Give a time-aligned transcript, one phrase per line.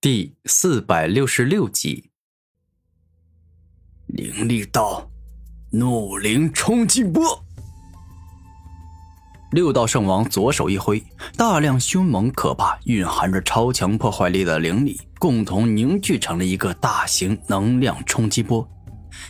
[0.00, 2.10] 第四百六十六集，
[4.06, 5.10] 灵力道，
[5.72, 7.44] 怒灵冲击波。
[9.50, 11.04] 六道圣王左手一挥，
[11.36, 18.70] 大量凶猛可怕、蕴含着超强破坏力的灵力，共同凝聚成了一个大型能量冲击波，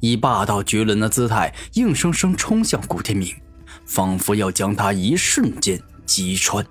[0.00, 3.36] 以霸道绝伦的姿态，硬生生冲向古天明，
[3.84, 6.66] 仿佛要将他一瞬间击穿。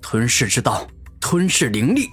[0.00, 0.88] 吞噬之道，
[1.28, 2.08] 吞噬灵力。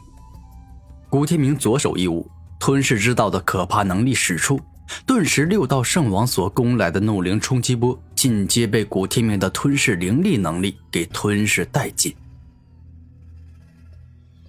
[1.08, 2.28] 古天明左手一舞，
[2.60, 4.60] 吞噬之道的可怕能力使出，
[5.06, 12.16] 顿时六道圣王所攻来的怒灵冲击波，尽皆被古天明的吞噬灵力能力给吞噬殆尽。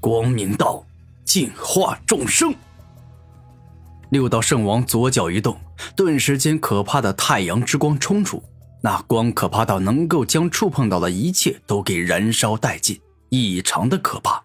[0.01, 0.83] 光明道，
[1.27, 2.55] 净化众生。
[4.09, 5.61] 六道圣王左脚一动，
[5.95, 8.43] 顿时间可怕的太阳之光冲出，
[8.81, 12.99] 那光可怕到能够将触碰到的一切都给燃烧殆尽。
[13.29, 14.43] 异常的可怕！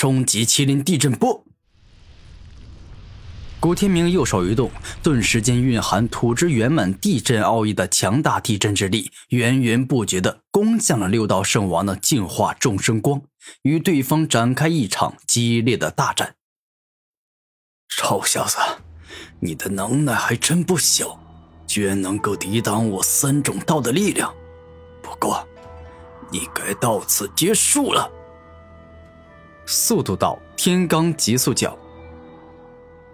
[0.00, 1.44] 终极麒麟地震波。
[3.60, 4.70] 古天明右手一动，
[5.02, 13.20] 顿时间蕴含土之圆满地震奥义的强大地震之力，源源不绝的攻向了六道圣王的净化众生光，
[13.60, 16.36] 与对方展开一场激烈的大战。
[17.90, 18.56] 臭小子，
[19.40, 21.20] 你的能耐还真不小，
[21.66, 24.34] 居然能够抵挡我三种道的力量。
[25.02, 25.46] 不过。
[26.32, 28.10] 你该到此结束了。
[29.72, 31.78] 速度道天罡极速脚，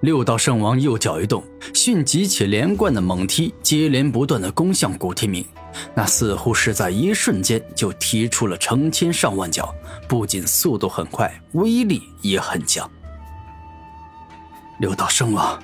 [0.01, 5.45] 六道圣王右脚一动，迅疾且连贯的猛踢，接连不断的攻向古天明。
[5.95, 9.75] 那似乎是在一瞬间就踢出了成千上万脚，
[10.09, 12.91] 不仅速度很快，威力也很强。
[14.81, 15.63] 六道圣王，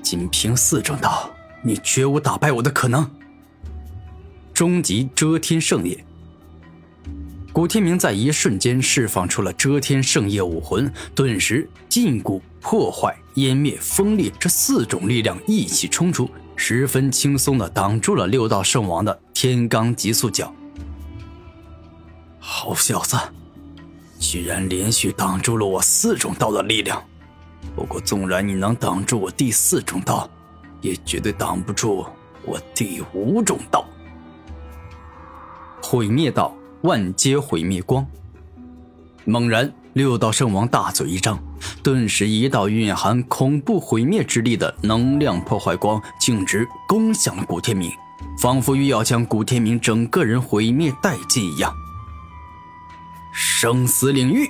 [0.00, 1.28] 仅凭四种道，
[1.64, 3.10] 你绝无打败我的可能。
[4.54, 6.04] 终极遮天圣业。
[7.52, 20.54] 古天明在一瞬间释放出了遮天圣业武魂，顿时禁锢、破坏、湮灭、锋利这四种力量一起冲出，十分轻松的挡住了六道圣王的天罡极速脚。
[22.38, 23.18] 好小子，
[24.20, 27.02] 居然连续挡住了我四种道的力量！
[27.74, 30.30] 不过，纵然你能挡住我第四种道，
[30.80, 32.06] 也绝对挡不住
[32.44, 33.84] 我第五种道——
[35.82, 36.54] 毁灭道。
[36.82, 38.06] 万阶毁灭光。
[39.24, 41.38] 猛然，六道圣王大嘴一张，
[41.82, 47.90] 顿时一道蕴含恐怖毁灭之力的能量破坏光径直攻向了古天明，
[48.38, 51.72] 仿佛欲要将古天明整个人毁灭殆尽一样。
[53.32, 54.48] 生死领域。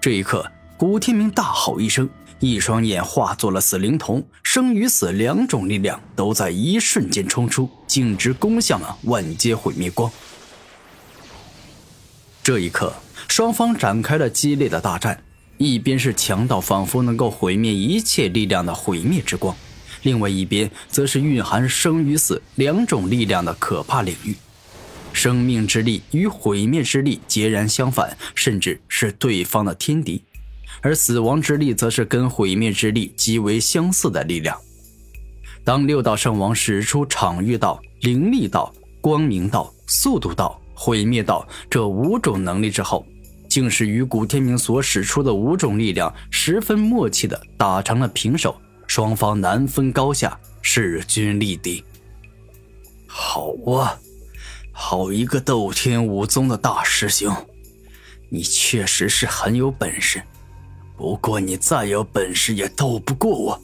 [0.00, 2.08] 这一刻，古天明大吼一声，
[2.40, 10.10] 一双眼化作了死灵瞳，生与死两种力量都在一瞬间冲出，径直攻向了万阶毁灭光。
[12.42, 12.92] 这一刻，
[13.28, 15.22] 双方展开了激烈的大战。
[15.58, 19.54] 一边是强到仿佛能够毁灭一切力量的毁灭之光，
[20.02, 24.34] 另外一边则是蕴含生与死两种力量的可怕领域。
[25.12, 30.20] 生命之力与毁灭之力截然相反，甚至是对方的天敌；
[30.80, 34.58] 而死亡之力则是跟毁灭之力极为相似的力量。
[35.62, 40.60] 当六道圣王使出场域道、灵力道、光明道、速度道。
[40.84, 43.06] 毁灭道这五种能力之后，
[43.48, 51.84] 竟是与古天明所使出的五种力量十分默契的打成了平手，双方难分高下，势均力敌。
[53.06, 53.96] 好啊，
[54.72, 57.32] 好一个斗天武宗的大师兄，
[58.28, 60.20] 你确实是很有本事，
[60.96, 63.62] 不过你再有本事也斗不过我，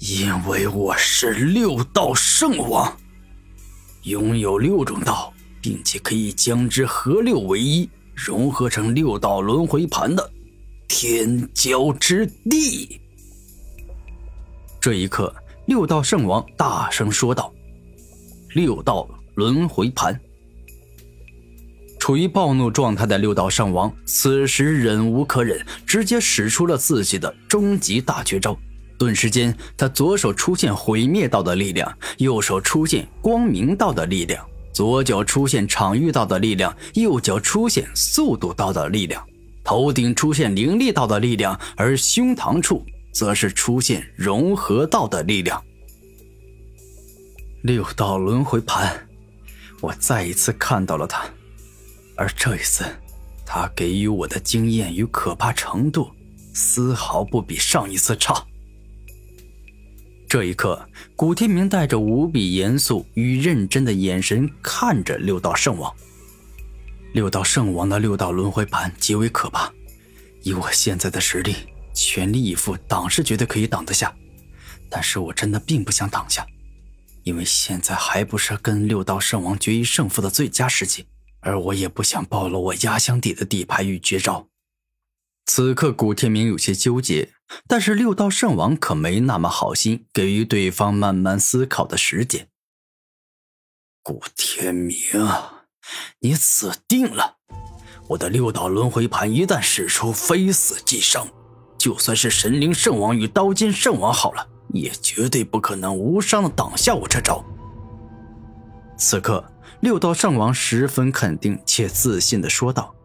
[0.00, 2.96] 因为我是六道圣王，
[4.02, 5.32] 拥有六种道。
[5.66, 10.30] 并且可以将之合六为一，融合成六道轮回盘的
[10.86, 13.00] 天骄之地。
[14.80, 15.34] 这一刻，
[15.66, 17.52] 六道圣王大声说道
[18.54, 20.16] ：“六道轮回盘。”
[21.98, 28.56] 处于暴怒状态的六道圣王此时忍无可忍，直接使出了自己的终极大绝招。
[28.96, 34.48] 顿时间，他左手出现毁灭道的力量，右手出现光明道的力量。
[34.76, 39.26] 左脚出现场域道的力量，右脚出现速度道的力量，
[39.64, 45.64] 头顶出现灵力道的力量，而胸膛处则是出现融合道的力量。
[47.62, 49.08] 六道轮回盘，
[49.80, 51.24] 我再一次看到了他，
[52.14, 52.84] 而这一次，
[53.46, 56.10] 他给予我的经验与可怕程度，
[56.52, 58.44] 丝毫不比上一次差。
[60.28, 65.94] 这一刻，古天明带着无比严肃与认真的眼神看着六道圣王。
[67.12, 69.72] 六道圣王的六道轮回盘极为可怕，
[70.42, 71.54] 以我现在的实力，
[71.94, 74.12] 全力以赴挡是绝对可以挡得下，
[74.90, 76.44] 但是我真的并不想挡下，
[77.22, 81.06] 因为现在还不是跟六道圣王决一胜负的最佳时机，
[81.40, 84.48] 而我也不想暴露我压箱底的底牌与绝招。
[85.46, 87.32] 此刻，古天明有些纠结，
[87.68, 92.48] 但是六道圣王可没那么好心，给予对方慢慢思考的时间。
[94.02, 94.96] 古天明，
[96.18, 97.36] 你死定了！
[98.08, 101.28] 我的六道轮回盘一旦使出，非死即伤，
[101.78, 107.44] 就算是神灵圣王与刀剑圣王好了，也绝对不可能无伤的挡下我这招。
[108.98, 112.95] 此刻，六道圣王十分肯定且自信的说道。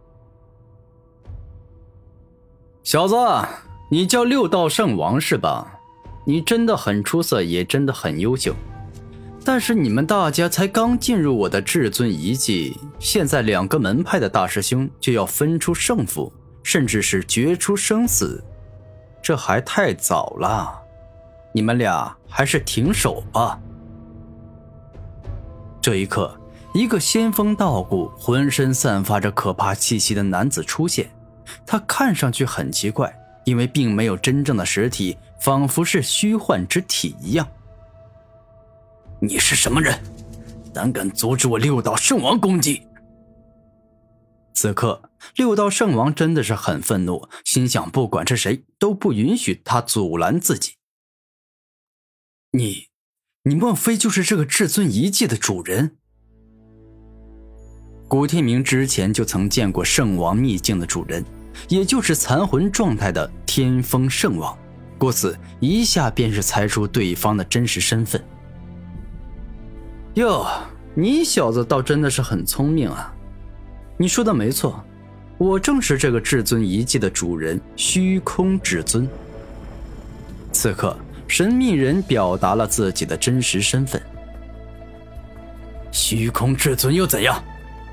[2.83, 3.15] 小子，
[3.89, 5.79] 你叫六道圣王是吧？
[6.25, 8.55] 你真的很出色，也真的很优秀。
[9.45, 16.31] 但是你们大家才刚进入我的至尊遗迹，现在两个门派的大师兄就要分出胜负，
[16.63, 18.43] 甚至是决出生死，
[19.21, 20.81] 这还太早了。
[21.53, 23.59] 你们俩还是停手吧。
[25.79, 26.35] 这一刻，
[26.73, 31.11] 一个仙风道骨、浑身散发着可怕气息的男子出现。
[31.65, 33.13] 他看上去很奇怪，
[33.45, 37.47] 因为并没有真正的实体，仿佛是虚幻之体一样。
[39.19, 39.99] 你是什么人？
[40.73, 42.87] 胆敢阻止我六道圣王攻击？
[44.53, 50.73] 此刻，六道圣王真的是很愤怒，心想：不管是谁，都不允许他阻拦自己。
[52.51, 52.87] 你，
[53.43, 55.97] 你莫非就是这个至尊遗迹的主人？
[58.07, 61.23] 古天明之前就曾见过圣王秘境的主人。
[61.67, 64.57] 也就是残魂状态的天风圣王，
[64.97, 68.21] 故此一下便是猜出对方的真实身份。
[70.15, 70.45] 哟，
[70.93, 73.13] 你小子倒真的是很聪明啊！
[73.97, 74.83] 你说的没错，
[75.37, 79.07] 我正是这个至尊遗迹的主人——虚空至尊。
[80.51, 80.97] 此刻，
[81.27, 84.01] 神秘人表达了自己的真实身份：
[85.91, 87.41] 虚空至尊又怎样？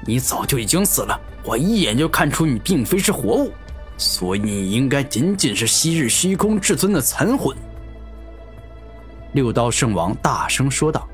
[0.06, 1.20] 你早就已经死了。
[1.44, 3.52] 我一眼就看出你并非是活物，
[3.96, 7.56] 所以你应该仅仅是昔日虚空至尊的残魂。”
[9.32, 11.08] 六刀圣王大声说道。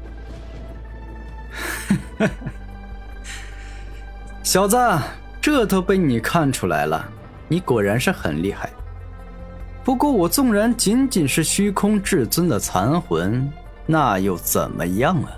[4.42, 4.76] “小子，
[5.40, 7.08] 这都被你看出来了，
[7.48, 8.70] 你果然是很厉害。
[9.84, 13.52] 不过我纵然仅仅是虚空至尊的残魂，
[13.86, 15.30] 那又怎么样啊？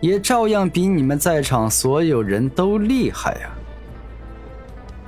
[0.00, 3.50] 也照样比你们在场所有人都厉害啊！”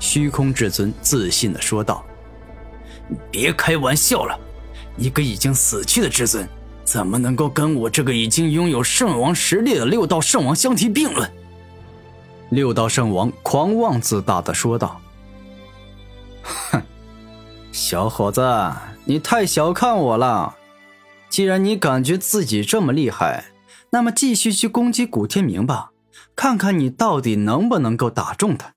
[0.01, 2.05] 虚空至尊自信的说道
[3.31, 4.37] ：“别开玩笑了，
[4.97, 6.49] 一个已经死去的至尊，
[6.85, 11.31] 怎么能够跟我这个已经拥有圣王实力的六道圣王相提并论？”
[12.51, 15.01] 六道圣王狂妄自大的说道
[16.43, 16.83] ：“哼，
[17.71, 18.43] 小伙子，
[19.05, 20.57] 你太小看我了。
[21.29, 23.45] 既然你感觉自己这么厉害，
[23.91, 25.91] 那么继续去攻击古天明吧，
[26.35, 28.73] 看看你到底能不能够打中他。”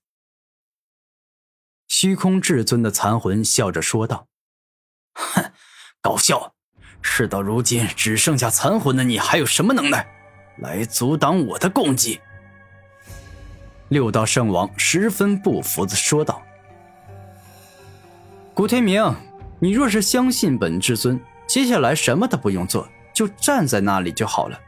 [1.95, 4.25] 虚空至尊的残魂笑着说道
[5.13, 5.51] ：“哼，
[6.01, 6.55] 搞笑！
[7.03, 10.03] 事到如今，只剩下残魂的你，还有什么能耐
[10.57, 12.19] 来阻挡我的攻击？”
[13.89, 16.41] 六道圣王十分不服的说道
[18.55, 19.15] ：“古天明，
[19.59, 24.59] 你若是相信本至尊，接下来什么都不用做，就站在那里就好了。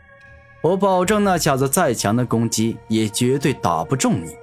[0.61, 4.37] 我保证，那小子再强的攻击，也绝对打不中你。”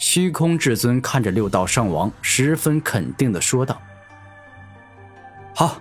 [0.00, 3.80] 虚空至尊看着六道圣王，十分肯定的说道
[5.54, 5.78] ：“好，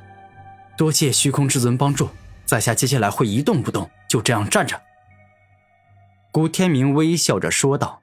[0.77, 2.09] 多谢虚空至尊帮助，
[2.45, 4.79] 在下接下来会一动不动，就这样站着。”
[6.31, 8.01] 古天明微笑着说道。